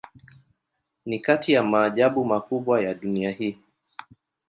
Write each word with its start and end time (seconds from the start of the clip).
Ni 1.05 1.19
kati 1.19 1.51
ya 1.53 1.63
maajabu 1.63 2.25
makubwa 2.25 2.81
ya 2.83 2.93
dunia 2.93 3.31
hii. 3.31 3.57